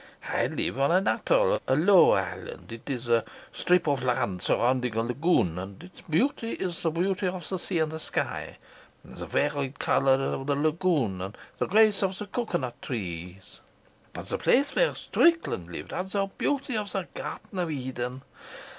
[0.31, 4.95] I live on an atoll, a low island, it is a strip of land surrounding
[4.95, 8.57] a lagoon, and its beauty is the beauty of the sea and sky
[9.03, 13.59] and the varied colour of the lagoon and the grace of the cocoa nut trees;
[14.11, 18.23] but the place where Strickland lived had the beauty of the Garden of Eden.